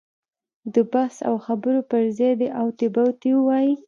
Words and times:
د 0.73 0.75
بحث 0.91 1.15
او 1.27 1.35
خبرو 1.45 1.79
پر 1.89 2.01
ځای 2.17 2.31
دې 2.39 2.47
اوتې 2.61 2.87
بوتې 2.93 3.29
ووایي. 3.35 3.73